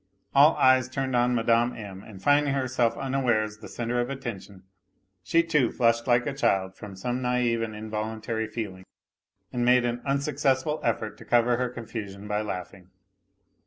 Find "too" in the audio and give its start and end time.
5.43-5.71